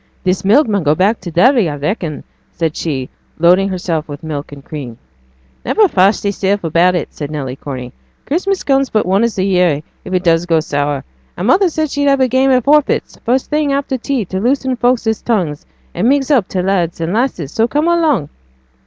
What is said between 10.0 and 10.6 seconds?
if it does go